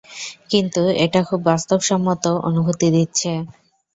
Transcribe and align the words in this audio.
কিন্তু 0.49 0.81
এটা 1.03 1.19
খুব 1.23 1.39
বাস্তবসম্মত 1.43 2.23
অনুভূতি 2.47 2.87
দিচ্ছে। 2.89 3.31